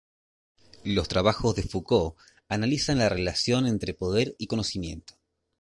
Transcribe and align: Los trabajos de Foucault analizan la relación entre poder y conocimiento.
Los 0.83 1.07
trabajos 1.07 1.53
de 1.55 1.61
Foucault 1.61 2.17
analizan 2.49 2.97
la 2.97 3.07
relación 3.07 3.67
entre 3.67 3.93
poder 3.93 4.33
y 4.39 4.47
conocimiento. 4.47 5.13